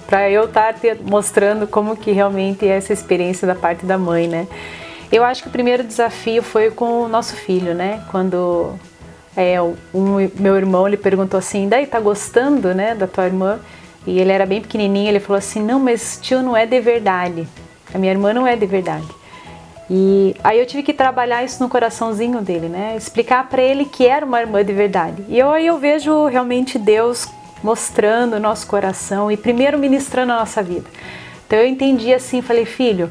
para 0.07 0.31
eu 0.31 0.45
estar 0.45 0.75
tá 0.75 0.81
mostrando 1.03 1.67
como 1.67 1.97
que 1.97 2.13
realmente 2.13 2.67
é 2.67 2.77
essa 2.77 2.93
experiência 2.93 3.47
da 3.47 3.55
parte 3.55 3.85
da 3.85 3.99
mãe, 3.99 4.27
né? 4.27 4.47
Eu 5.13 5.25
acho 5.25 5.43
que 5.43 5.49
o 5.49 5.53
primeiro 5.53 5.83
desafio 5.85 6.43
foi 6.43 6.71
com 6.71 7.03
o 7.03 7.09
nosso 7.09 7.35
filho, 7.35 7.75
né? 7.75 8.03
Quando 8.11 8.75
é, 9.37 9.61
um, 9.63 10.29
meu 10.35 10.57
irmão 10.57 10.87
ele 10.87 10.97
perguntou 10.97 11.39
assim, 11.39 11.69
daí 11.69 11.87
tá 11.87 12.01
gostando, 12.01 12.75
né, 12.75 12.95
da 12.95 13.07
tua 13.07 13.27
irmã? 13.27 13.61
E 14.07 14.19
ele 14.19 14.33
era 14.33 14.45
bem 14.45 14.61
pequenininho, 14.61 15.09
ele 15.09 15.21
falou 15.21 15.39
assim, 15.39 15.63
não, 15.63 15.79
mas 15.79 16.19
tio 16.21 16.43
não 16.43 16.57
é 16.57 16.67
de 16.67 16.81
verdade. 16.81 17.47
A 17.95 17.99
minha 17.99 18.13
irmã 18.13 18.33
não 18.33 18.47
é 18.47 18.57
de 18.57 18.67
verdade. 18.67 19.07
E 19.91 20.37
aí 20.45 20.59
eu 20.59 20.67
tive 20.67 20.83
que 20.83 20.93
trabalhar 20.93 21.43
isso 21.43 21.63
no 21.63 21.69
coraçãozinho 21.69 22.43
dele, 22.43 22.69
né? 22.69 22.95
Explicar 22.97 23.49
para 23.49 23.63
ele 23.63 23.87
que 23.87 24.07
era 24.07 24.25
uma 24.25 24.41
irmã 24.41 24.63
de 24.63 24.73
verdade. 24.73 25.25
E 25.29 25.39
eu, 25.39 25.51
aí 25.51 25.67
eu 25.67 25.79
vejo 25.79 26.27
realmente 26.27 26.79
Deus 26.79 27.27
mostrando 27.63 28.35
o 28.35 28.41
nosso 28.41 28.67
coração 28.67 29.31
e 29.31 29.37
primeiro 29.37 29.79
ministrando 29.79 30.33
a 30.33 30.41
nossa 30.41 30.63
vida. 30.63 30.89
Então 31.47 31.59
eu 31.59 31.67
entendi 31.67 32.13
assim, 32.13 32.43
falei, 32.43 32.67
filho, 32.67 33.11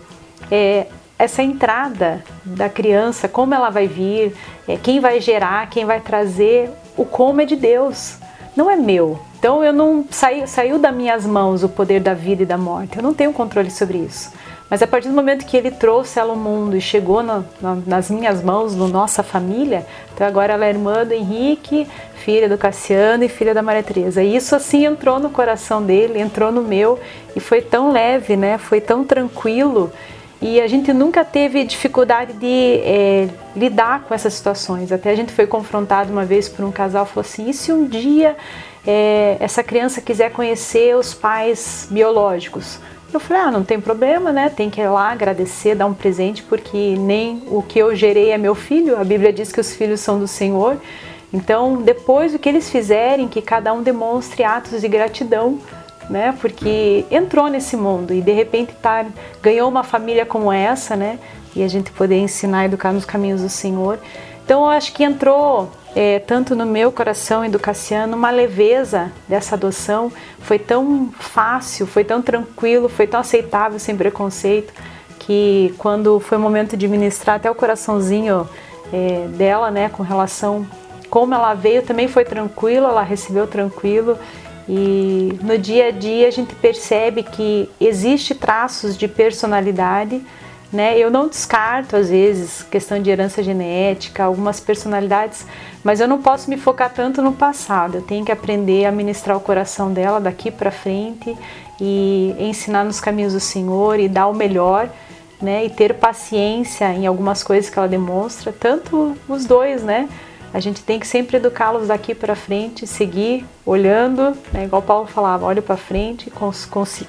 é, 0.52 0.88
essa 1.18 1.42
entrada 1.42 2.24
da 2.46 2.70
criança, 2.70 3.28
como 3.28 3.56
ela 3.56 3.72
vai 3.72 3.88
vir, 3.88 4.36
é, 4.68 4.78
quem 4.78 5.00
vai 5.00 5.20
gerar, 5.20 5.68
quem 5.70 5.84
vai 5.84 6.00
trazer, 6.00 6.70
o 6.96 7.04
como 7.04 7.42
é 7.42 7.46
de 7.46 7.56
Deus. 7.56 8.18
não 8.56 8.70
é 8.70 8.76
meu. 8.76 9.20
Então 9.40 9.64
eu 9.64 9.72
não 9.72 10.06
saí, 10.10 10.48
saiu 10.48 10.80
das 10.80 10.96
minhas 10.96 11.26
mãos 11.26 11.64
o 11.64 11.70
poder 11.70 12.00
da 12.02 12.14
vida 12.14 12.44
e 12.44 12.46
da 12.46 12.58
morte. 12.58 12.98
Eu 12.98 13.04
não 13.04 13.14
tenho 13.14 13.34
controle 13.34 13.70
sobre 13.70 14.00
isso. 14.00 14.32
Mas 14.70 14.82
a 14.82 14.88
partir 14.88 15.08
do 15.08 15.14
momento 15.14 15.46
que 15.46 15.56
ele 15.56 15.72
trouxe 15.72 16.20
ela 16.20 16.32
ao 16.32 16.36
mundo 16.36 16.76
e 16.76 16.82
chegou 16.82 17.24
no, 17.24 17.46
no, 17.62 17.84
nas 17.86 18.10
minhas 18.10 18.44
mãos, 18.44 18.76
na 18.76 18.86
no 18.86 18.88
nossa 18.90 19.24
família, 19.24 19.86
então 20.14 20.28
agora 20.28 20.54
ela 20.54 20.66
é 20.66 20.70
irmã 20.70 21.06
do 21.06 21.14
Henrique, 21.14 21.88
filha 22.16 22.50
do 22.50 22.58
Cassiano 22.58 23.24
e 23.24 23.30
filha 23.30 23.54
da 23.54 23.62
Maria 23.62 23.84
Teresa. 23.84 24.22
E 24.22 24.36
isso 24.36 24.56
assim 24.56 24.86
entrou 24.86 25.20
no 25.20 25.30
coração 25.30 25.82
dele, 25.82 26.20
entrou 26.20 26.52
no 26.52 26.62
meu 26.62 27.00
e 27.36 27.40
foi 27.40 27.62
tão 27.62 27.92
leve, 27.92 28.36
né? 28.36 28.58
Foi 28.58 28.82
tão 28.82 29.06
tranquilo 29.06 29.92
e 30.42 30.62
a 30.62 30.68
gente 30.68 30.94
nunca 30.94 31.26
teve 31.26 31.64
dificuldade 31.64 32.34
de 32.34 32.82
é, 32.84 33.28
lidar 33.56 34.02
com 34.02 34.14
essas 34.14 34.34
situações. 34.34 34.92
Até 34.92 35.10
a 35.10 35.16
gente 35.16 35.32
foi 35.32 35.48
confrontado 35.48 36.12
uma 36.12 36.26
vez 36.26 36.48
por 36.48 36.64
um 36.64 36.72
casal, 36.72 37.06
falou 37.06 37.22
assim: 37.22 37.50
e 37.50 37.54
se 37.54 37.72
um 37.72 37.86
dia 37.86 38.36
é, 38.86 39.38
essa 39.40 39.64
criança 39.64 40.00
quiser 40.00 40.32
conhecer 40.32 40.96
os 40.96 41.14
pais 41.14 41.88
biológicos? 41.90 42.80
Eu 43.14 43.20
falei: 43.20 43.44
ah, 43.44 43.52
não 43.52 43.64
tem 43.64 43.80
problema, 43.80 44.32
né? 44.32 44.50
Tem 44.50 44.70
que 44.70 44.82
ir 44.82 44.88
lá 44.88 45.12
agradecer, 45.12 45.76
dar 45.76 45.86
um 45.86 45.94
presente, 45.94 46.44
porque 46.44 46.96
nem 46.98 47.44
o 47.48 47.62
que 47.62 47.80
eu 47.80 47.96
gerei 47.96 48.32
é 48.32 48.38
meu 48.38 48.56
filho. 48.56 49.00
A 49.00 49.04
Bíblia 49.04 49.32
diz 49.32 49.52
que 49.52 49.60
os 49.60 49.74
filhos 49.74 50.00
são 50.00 50.20
do 50.20 50.28
Senhor. 50.28 50.78
Então, 51.34 51.82
depois 51.82 52.34
o 52.34 52.40
que 52.40 52.48
eles 52.48 52.70
fizerem, 52.70 53.28
que 53.28 53.42
cada 53.42 53.74
um 53.74 53.84
demonstre 53.84 54.44
atos 54.44 54.82
de 54.82 54.88
gratidão 54.88 55.60
né? 56.10 56.36
Porque 56.40 57.06
entrou 57.12 57.48
nesse 57.48 57.76
mundo 57.76 58.14
e 58.14 58.22
de 58.22 58.32
repente 58.32 58.74
tá, 58.82 59.06
ganhou 59.42 59.70
uma 59.70 59.84
família 59.84 60.26
como 60.26 60.52
essa, 60.52 60.96
né? 60.96 61.20
E 61.56 61.64
a 61.64 61.68
gente 61.68 61.92
poder 61.92 62.18
ensinar, 62.18 62.66
educar 62.66 62.94
nos 62.94 63.06
caminhos 63.06 63.42
do 63.42 63.50
Senhor. 63.50 64.00
Então 64.46 64.62
eu 64.62 64.70
acho 64.70 64.94
que 64.94 65.04
entrou 65.04 65.70
é, 65.98 66.20
tanto 66.20 66.56
no 66.56 66.64
meu 66.64 66.92
coração 66.92 67.44
e 67.44 67.50
do 67.50 67.58
Cassiano 67.58 68.16
uma 68.16 68.30
leveza 68.30 69.12
dessa 69.28 69.56
adoção. 69.56 70.12
Foi 70.38 70.60
tão 70.60 71.10
fácil, 71.20 71.88
foi 71.88 72.04
tão 72.04 72.22
tranquilo, 72.22 72.88
foi 72.88 73.08
tão 73.08 73.20
aceitável, 73.20 73.80
sem 73.80 73.98
preconceito, 73.98 74.72
que 75.18 75.74
quando 75.80 76.20
foi 76.20 76.38
o 76.38 76.42
momento 76.42 76.78
de 76.78 76.88
ministrar 76.88 77.38
até 77.38 77.50
o 77.50 77.56
coraçãozinho 77.56 78.48
é, 78.94 79.26
dela, 79.30 79.72
né, 79.72 79.90
com 79.90 80.04
relação 80.04 80.68
como 81.10 81.34
ela 81.34 81.56
veio, 81.56 81.82
também 81.82 82.08
foi 82.08 82.24
tranquilo, 82.24 82.86
ela 82.86 83.02
recebeu 83.02 83.48
tranquilo 83.48 84.20
e 84.70 85.40
no 85.42 85.58
dia 85.58 85.88
a 85.88 85.92
dia 85.92 86.28
a 86.28 86.32
gente 86.32 86.54
percebe 86.54 87.24
que 87.24 87.72
existe 87.82 88.36
traços 88.36 88.96
de 88.96 89.08
personalidade, 89.08 90.22
né? 90.72 90.98
Eu 90.98 91.10
não 91.10 91.28
descarto 91.28 91.96
às 91.96 92.10
vezes 92.10 92.64
questão 92.64 93.02
de 93.02 93.10
herança 93.10 93.42
genética, 93.42 94.24
algumas 94.24 94.60
personalidades, 94.60 95.46
mas 95.84 96.00
eu 96.00 96.08
não 96.08 96.22
posso 96.22 96.50
me 96.50 96.58
focar 96.58 96.92
tanto 96.94 97.22
no 97.22 97.34
passado. 97.34 97.96
Eu 97.96 98.02
tenho 98.02 98.26
que 98.26 98.32
aprender 98.32 98.86
a 98.86 98.92
ministrar 98.92 99.38
o 99.38 99.40
coração 99.40 99.92
dela 99.92 100.20
daqui 100.20 100.52
para 100.52 100.72
frente 100.72 101.36
e 101.80 102.36
ensinar 102.40 102.84
nos 102.84 103.00
caminhos 103.00 103.34
do 103.34 103.40
Senhor 103.40 104.00
e 104.00 104.10
dar 104.10 104.28
o 104.28 104.34
melhor, 104.34 104.90
né? 105.42 105.66
E 105.66 105.70
ter 105.70 105.94
paciência 105.94 106.92
em 106.94 107.08
algumas 107.08 107.44
coisas 107.44 107.70
que 107.70 107.78
ela 107.78 107.88
demonstra, 107.88 108.52
tanto 108.52 109.16
os 109.30 109.46
dois, 109.46 109.84
né? 109.84 110.10
A 110.54 110.60
gente 110.60 110.82
tem 110.82 110.98
que 110.98 111.06
sempre 111.06 111.38
educá-los 111.38 111.90
daqui 111.90 112.16
para 112.16 112.36
frente, 112.36 112.88
seguir 112.88 113.46
olhando, 113.66 114.36
né, 114.54 114.64
igual 114.64 114.82
Paulo 114.82 115.06
falava, 115.06 115.46
olhe 115.46 115.62
para 115.62 115.76
frente, 115.76 116.32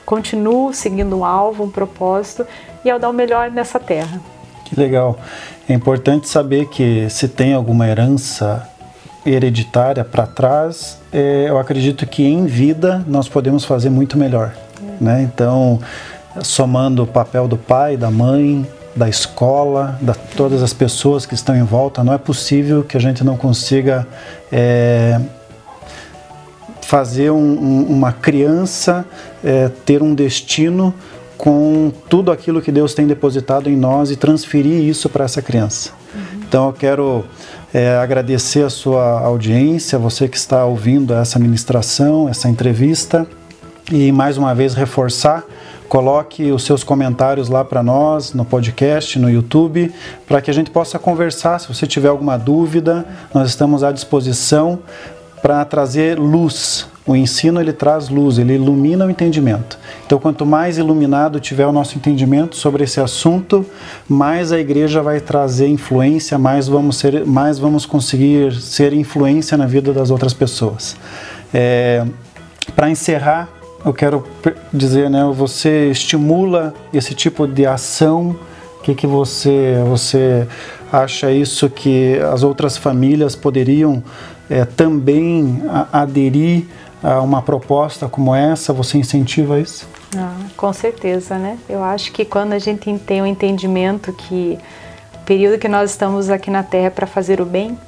continuo 0.05 0.75
seguindo 0.75 1.17
um 1.17 1.25
alvo, 1.25 1.63
um 1.65 1.71
propósito 1.71 2.45
e 2.85 2.91
ao 2.91 2.99
dar 2.99 3.09
o 3.11 3.13
melhor 3.13 3.51
nessa 3.51 3.79
terra. 3.79 4.21
Que 4.65 4.79
legal. 4.79 5.19
É 5.69 5.73
importante 5.73 6.29
saber 6.29 6.67
que 6.67 7.09
se 7.11 7.29
tem 7.29 7.55
alguma 7.55 7.87
herança 7.87 8.69
hereditária 9.25 10.05
para 10.05 10.27
trás, 10.27 10.99
é, 11.13 11.47
eu 11.49 11.59
acredito 11.59 12.07
que 12.07 12.25
em 12.25 12.47
vida 12.47 13.05
nós 13.07 13.29
podemos 13.29 13.65
fazer 13.65 13.91
muito 13.91 14.17
melhor. 14.17 14.55
É. 14.81 15.05
Né? 15.05 15.23
Então, 15.23 15.81
somando 16.43 17.03
o 17.03 17.07
papel 17.07 17.49
do 17.49 17.57
pai, 17.57 17.97
da 17.97 18.11
mãe, 18.11 18.67
da 18.95 19.09
escola, 19.09 19.99
da 20.01 20.15
todas 20.15 20.63
as 20.63 20.73
pessoas 20.73 21.25
que 21.25 21.35
estão 21.35 21.57
em 21.57 21.63
volta. 21.63 22.03
Não 22.03 22.13
é 22.13 22.19
possível 22.19 22.83
que 22.83 22.97
a 22.97 23.01
gente 23.01 23.23
não 23.23 23.37
consiga 23.37 24.07
é, 24.51 25.21
fazer 26.83 27.31
um, 27.31 27.37
um, 27.37 27.83
uma 27.85 28.13
criança 28.13 29.05
é, 29.45 29.69
ter 29.85 30.03
um 30.03 30.15
destino 30.15 30.93
com 31.39 31.91
tudo 32.11 32.31
aquilo 32.33 32.61
que 32.61 32.73
Deus 32.73 32.93
tem 32.93 33.07
depositado 33.07 33.71
em 33.71 33.77
nós 33.77 34.11
e 34.11 34.17
transferir 34.17 34.83
isso 34.83 35.09
para 35.09 35.25
essa 35.25 35.41
criança. 35.41 35.93
Uhum. 36.15 36.41
Então 36.47 36.67
eu 36.67 36.73
quero 36.73 37.25
é, 37.73 37.97
agradecer 37.97 38.65
a 38.65 38.71
sua 38.71 39.21
audiência, 39.21 39.99
você 39.99 40.29
que 40.29 40.37
está 40.37 40.65
ouvindo 40.65 41.15
essa 41.15 41.39
ministração, 41.39 42.29
essa 42.29 42.49
entrevista 42.49 43.27
e 43.91 44.11
mais 44.11 44.37
uma 44.37 44.55
vez 44.55 44.75
reforçar 44.75 45.45
Coloque 45.89 46.53
os 46.53 46.65
seus 46.65 46.85
comentários 46.85 47.49
lá 47.49 47.65
para 47.65 47.83
nós 47.83 48.35
no 48.35 48.45
podcast, 48.45 49.19
no 49.19 49.31
YouTube, 49.31 49.91
para 50.27 50.43
que 50.43 50.51
a 50.51 50.55
gente 50.55 50.71
possa 50.71 50.99
conversar. 50.99 51.59
Se 51.59 51.67
você 51.67 51.87
tiver 51.87 52.09
alguma 52.09 52.37
dúvida, 52.37 53.07
nós 53.33 53.49
estamos 53.49 53.83
à 53.83 53.91
disposição 53.91 54.81
para 55.43 55.65
trazer 55.65 56.19
luz. 56.19 56.87
O 57.07 57.17
ensino 57.17 57.59
ele 57.59 57.73
traz 57.73 58.11
luz, 58.11 58.39
ele 58.39 58.55
ilumina 58.55 59.07
o 59.07 59.11
entendimento. 59.11 59.79
Então, 60.05 60.19
quanto 60.19 60.45
mais 60.45 60.77
iluminado 60.77 61.41
tiver 61.41 61.67
o 61.67 61.73
nosso 61.73 61.97
entendimento 61.97 62.55
sobre 62.55 62.85
esse 62.85 63.01
assunto, 63.01 63.65
mais 64.07 64.53
a 64.53 64.61
igreja 64.61 65.01
vai 65.01 65.19
trazer 65.19 65.69
influência, 65.69 66.37
mais 66.39 66.69
vamos 66.69 66.99
ser, 66.99 67.25
mais 67.25 67.59
vamos 67.59 67.87
conseguir 67.87 68.53
ser 68.53 68.93
influência 68.93 69.57
na 69.57 69.65
vida 69.65 69.91
das 69.91 70.11
outras 70.11 70.35
pessoas. 70.35 70.97
É, 71.53 72.05
para 72.77 72.91
encerrar, 72.91 73.49
eu 73.85 73.95
quero 73.95 74.25
dizer, 74.73 75.09
né, 75.09 75.25
você 75.35 75.91
estimula 75.91 76.75
esse 76.93 77.15
tipo 77.15 77.47
de 77.47 77.65
ação? 77.65 78.37
O 78.79 78.83
que, 78.83 78.95
que 78.95 79.07
você, 79.07 79.83
você 79.89 80.47
acha 80.93 81.31
isso 81.31 81.69
que 81.69 82.19
as 82.19 82.43
outras 82.43 82.77
famílias 82.77 83.37
poderiam 83.37 84.03
é, 84.49 84.65
também 84.65 85.63
aderir 85.93 86.67
a 87.03 87.21
uma 87.21 87.43
proposta 87.43 88.09
como 88.09 88.35
essa? 88.35 88.73
Você 88.73 88.99
incentiva 88.99 89.61
isso? 89.61 89.87
Ah, 90.17 90.35
com 90.57 90.73
certeza, 90.73 91.37
né? 91.37 91.59
Eu 91.69 91.85
acho 91.85 92.13
que 92.13 92.25
quando 92.25 92.53
a 92.53 92.59
gente 92.59 92.93
tem 93.01 93.21
o 93.21 93.25
um 93.25 93.27
entendimento 93.27 94.13
que 94.13 94.59
o 95.15 95.19
período 95.25 95.59
que 95.59 95.69
nós 95.69 95.91
estamos 95.91 96.31
aqui 96.31 96.51
na 96.51 96.63
Terra 96.63 96.87
é 96.87 96.91
para 96.91 97.07
fazer 97.07 97.41
o 97.41 97.45
bem, 97.45 97.79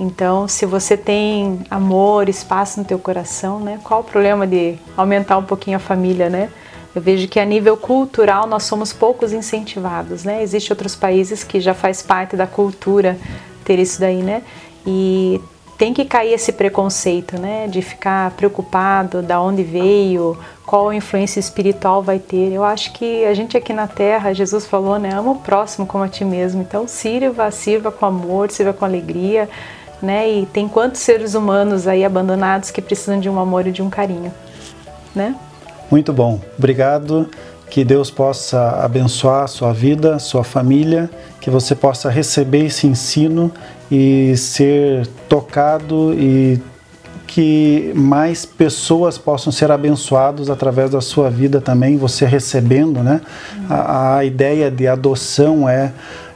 então, 0.00 0.46
se 0.46 0.64
você 0.64 0.96
tem 0.96 1.60
amor, 1.68 2.28
espaço 2.28 2.78
no 2.78 2.86
teu 2.86 2.98
coração, 2.98 3.58
né? 3.58 3.80
Qual 3.82 4.00
o 4.00 4.04
problema 4.04 4.46
de 4.46 4.76
aumentar 4.96 5.36
um 5.38 5.42
pouquinho 5.42 5.76
a 5.76 5.80
família, 5.80 6.30
né? 6.30 6.48
Eu 6.94 7.02
vejo 7.02 7.28
que 7.28 7.38
a 7.38 7.44
nível 7.44 7.76
cultural 7.76 8.46
nós 8.46 8.64
somos 8.64 8.92
poucos 8.92 9.32
incentivados, 9.32 10.24
né? 10.24 10.42
Existem 10.42 10.72
outros 10.72 10.96
países 10.96 11.44
que 11.44 11.60
já 11.60 11.74
faz 11.74 12.02
parte 12.02 12.36
da 12.36 12.46
cultura 12.46 13.18
ter 13.64 13.78
isso 13.78 14.00
daí, 14.00 14.22
né? 14.22 14.42
E 14.86 15.40
tem 15.76 15.92
que 15.94 16.04
cair 16.04 16.32
esse 16.32 16.52
preconceito, 16.52 17.38
né? 17.38 17.68
De 17.68 17.82
ficar 17.82 18.30
preocupado 18.32 19.22
da 19.22 19.40
onde 19.40 19.62
veio, 19.62 20.36
qual 20.66 20.92
influência 20.92 21.38
espiritual 21.38 22.02
vai 22.02 22.18
ter. 22.18 22.52
Eu 22.52 22.64
acho 22.64 22.92
que 22.92 23.24
a 23.24 23.34
gente 23.34 23.56
aqui 23.56 23.72
na 23.72 23.86
Terra, 23.86 24.32
Jesus 24.32 24.66
falou, 24.66 24.98
né? 24.98 25.10
Ama 25.14 25.32
o 25.32 25.36
próximo 25.36 25.86
como 25.86 26.04
a 26.04 26.08
ti 26.08 26.24
mesmo. 26.24 26.62
Então 26.62 26.88
sirva, 26.88 27.50
sirva 27.50 27.92
com 27.92 28.06
amor, 28.06 28.50
sirva 28.50 28.72
com 28.72 28.84
alegria 28.84 29.48
né? 30.02 30.30
E 30.30 30.46
tem 30.46 30.68
quantos 30.68 31.00
seres 31.00 31.34
humanos 31.34 31.86
aí 31.86 32.04
abandonados 32.04 32.70
que 32.70 32.80
precisam 32.80 33.18
de 33.18 33.28
um 33.28 33.38
amor 33.38 33.66
e 33.66 33.72
de 33.72 33.82
um 33.82 33.90
carinho, 33.90 34.32
né? 35.14 35.34
Muito 35.90 36.12
bom. 36.12 36.40
Obrigado. 36.56 37.28
Que 37.70 37.84
Deus 37.84 38.10
possa 38.10 38.82
abençoar 38.82 39.44
a 39.44 39.46
sua 39.46 39.72
vida, 39.72 40.18
sua 40.18 40.42
família, 40.42 41.10
que 41.40 41.50
você 41.50 41.74
possa 41.74 42.08
receber 42.08 42.64
esse 42.64 42.86
ensino 42.86 43.52
e 43.90 44.34
ser 44.36 45.06
tocado 45.28 46.14
e 46.14 46.58
que 47.26 47.92
mais 47.94 48.46
pessoas 48.46 49.18
possam 49.18 49.52
ser 49.52 49.70
abençoados 49.70 50.48
através 50.48 50.90
da 50.90 51.02
sua 51.02 51.28
vida 51.28 51.60
também, 51.60 51.98
você 51.98 52.24
recebendo, 52.24 53.02
né? 53.02 53.20
A, 53.68 54.16
a 54.16 54.24
ideia 54.24 54.70
de 54.70 54.88
adoção 54.88 55.68
é 55.68 55.92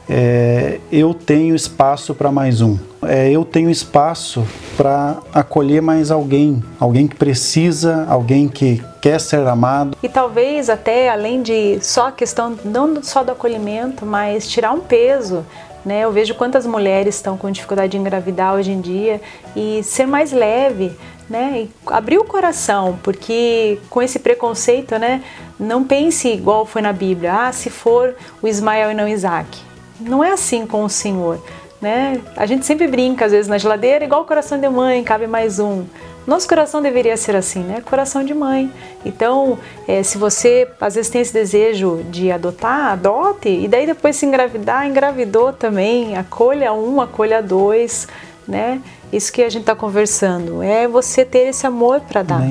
é, 0.09 0.79
eu 0.91 1.13
tenho 1.13 1.55
espaço 1.55 2.13
para 2.13 2.31
mais 2.31 2.61
um. 2.61 2.77
É, 3.07 3.31
eu 3.31 3.43
tenho 3.43 3.69
espaço 3.69 4.45
para 4.75 5.17
acolher 5.33 5.81
mais 5.81 6.11
alguém, 6.11 6.63
alguém 6.79 7.07
que 7.07 7.15
precisa, 7.15 8.05
alguém 8.09 8.47
que 8.47 8.83
quer 9.01 9.19
ser 9.19 9.45
amado. 9.47 9.97
E 10.01 10.09
talvez 10.09 10.69
até 10.69 11.09
além 11.09 11.41
de 11.41 11.79
só 11.81 12.07
a 12.07 12.11
questão 12.11 12.57
não 12.63 13.01
só 13.03 13.23
do 13.23 13.31
acolhimento, 13.31 14.05
mas 14.05 14.47
tirar 14.47 14.71
um 14.71 14.79
peso. 14.79 15.45
Né? 15.85 16.01
Eu 16.01 16.11
vejo 16.11 16.35
quantas 16.35 16.65
mulheres 16.65 17.15
estão 17.15 17.37
com 17.37 17.51
dificuldade 17.51 17.91
de 17.91 17.97
engravidar 17.97 18.55
hoje 18.55 18.71
em 18.71 18.79
dia 18.79 19.19
e 19.55 19.83
ser 19.83 20.05
mais 20.05 20.31
leve, 20.31 20.93
né? 21.29 21.67
Abrir 21.87 22.17
o 22.17 22.23
coração, 22.23 22.97
porque 23.03 23.79
com 23.89 24.01
esse 24.01 24.17
preconceito, 24.19 24.97
né? 24.97 25.21
Não 25.59 25.83
pense 25.83 26.29
igual 26.29 26.65
foi 26.65 26.81
na 26.81 26.93
Bíblia. 26.93 27.47
Ah, 27.47 27.51
se 27.51 27.69
for 27.69 28.15
o 28.41 28.47
Ismael 28.47 28.91
e 28.91 28.93
não 28.93 29.07
Isaac 29.07 29.73
não 29.99 30.23
é 30.23 30.31
assim 30.31 30.65
com 30.65 30.83
o 30.83 30.89
Senhor. 30.89 31.43
Né? 31.83 32.21
A 32.37 32.45
gente 32.45 32.65
sempre 32.65 32.87
brinca, 32.87 33.25
às 33.25 33.33
vezes, 33.33 33.49
na 33.49 33.57
geladeira, 33.57 34.05
igual 34.05 34.21
o 34.21 34.25
coração 34.25 34.57
de 34.57 34.69
mãe, 34.69 35.03
cabe 35.03 35.27
mais 35.27 35.59
um. 35.59 35.83
Nosso 36.25 36.47
coração 36.47 36.81
deveria 36.81 37.17
ser 37.17 37.35
assim, 37.35 37.59
né? 37.59 37.81
Coração 37.81 38.23
de 38.23 38.33
mãe. 38.33 38.71
Então, 39.05 39.59
é, 39.85 40.01
se 40.01 40.17
você 40.17 40.65
às 40.79 40.95
vezes 40.95 41.11
tem 41.11 41.19
esse 41.19 41.33
desejo 41.33 42.01
de 42.09 42.31
adotar, 42.31 42.93
adote. 42.93 43.49
E 43.49 43.67
daí 43.67 43.85
depois 43.85 44.15
se 44.15 44.25
engravidar, 44.25 44.87
engravidou 44.87 45.51
também. 45.51 46.15
Acolha 46.15 46.71
um, 46.71 47.01
acolha 47.01 47.43
dois, 47.43 48.07
né? 48.47 48.81
Isso 49.11 49.33
que 49.33 49.41
a 49.41 49.49
gente 49.49 49.63
está 49.63 49.75
conversando. 49.75 50.63
É 50.63 50.87
você 50.87 51.25
ter 51.25 51.49
esse 51.49 51.67
amor 51.67 51.99
para 51.99 52.23
dar. 52.23 52.49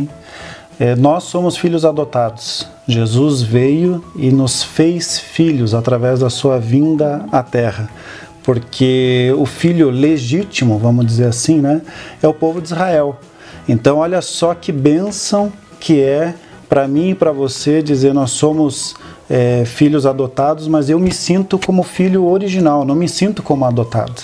É, 0.79 0.95
nós 0.95 1.25
somos 1.25 1.57
filhos 1.57 1.87
adotados. 1.87 2.69
Jesus 2.87 3.41
veio 3.41 4.05
e 4.15 4.31
nos 4.31 4.63
fez 4.63 5.19
filhos 5.19 5.73
através 5.73 6.21
da 6.21 6.29
sua 6.29 6.59
vinda 6.59 7.25
à 7.33 7.43
Terra 7.43 7.89
porque 8.43 9.33
o 9.39 9.47
filho 9.47 9.91
legítimo, 9.91 10.79
vamos 10.79 11.07
dizer 11.07 11.27
assim, 11.27 11.61
né, 11.61 11.81
é 12.23 12.29
o 12.29 12.35
povo 12.35 12.61
de 12.61 12.69
Israel. 12.69 13.19
Então, 13.69 13.99
olha 13.99 14.21
só 14.21 14.55
que 14.55 14.73
bênção 14.73 15.53
que 15.79 16.01
é 16.01 16.35
para 16.69 16.89
mim 16.89 17.11
e 17.11 17.15
para 17.15 17.31
você 17.31 17.83
dizer 17.83 18.15
nós 18.15 18.31
somos 18.31 18.95
é, 19.29 19.65
filhos 19.65 20.07
adotados, 20.07 20.67
mas 20.67 20.91
eu 20.91 20.99
me 20.99 21.13
sinto 21.13 21.59
como 21.59 21.83
filho 21.83 22.25
original, 22.25 22.85
não 22.85 22.95
me 22.95 23.09
sinto 23.09 23.43
como 23.43 23.65
adotado. 23.65 24.23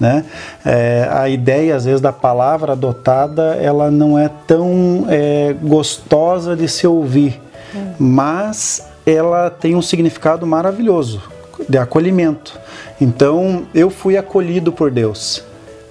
Né? 0.00 0.24
É, 0.64 1.08
a 1.10 1.28
ideia, 1.28 1.76
às 1.76 1.84
vezes, 1.84 2.00
da 2.00 2.12
palavra 2.12 2.72
adotada, 2.72 3.56
ela 3.56 3.90
não 3.90 4.18
é 4.18 4.30
tão 4.46 5.06
é, 5.08 5.54
gostosa 5.60 6.56
de 6.56 6.68
se 6.68 6.86
ouvir, 6.86 7.40
hum. 7.74 7.92
mas 7.98 8.86
ela 9.04 9.50
tem 9.50 9.74
um 9.74 9.82
significado 9.82 10.46
maravilhoso 10.46 11.37
de 11.68 11.78
acolhimento. 11.78 12.58
Então, 13.00 13.66
eu 13.74 13.90
fui 13.90 14.16
acolhido 14.16 14.72
por 14.72 14.90
Deus 14.90 15.42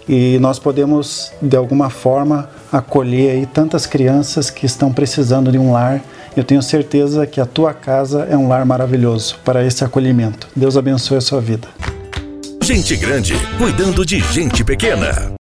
e 0.08 0.38
nós 0.40 0.58
podemos 0.58 1.32
de 1.42 1.58
alguma 1.58 1.90
forma 1.90 2.50
acolher 2.72 3.32
aí 3.32 3.46
tantas 3.46 3.86
crianças 3.86 4.50
que 4.50 4.66
estão 4.66 4.92
precisando 4.92 5.52
de 5.52 5.58
um 5.58 5.72
lar. 5.72 6.02
Eu 6.36 6.44
tenho 6.44 6.62
certeza 6.62 7.26
que 7.26 7.42
a 7.42 7.46
tua 7.46 7.74
casa 7.74 8.28
é 8.30 8.38
um 8.38 8.48
lar 8.48 8.66
maravilhoso 8.66 9.38
para 9.44 9.66
esse 9.66 9.84
acolhimento. 9.84 10.48
Deus 10.56 10.78
abençoe 10.78 11.18
a 11.18 11.22
sua 11.22 11.42
vida. 11.42 11.68
Gente 12.62 12.96
grande 12.96 13.34
cuidando 13.58 14.06
de 14.06 14.20
gente 14.20 14.64
pequena. 14.64 15.32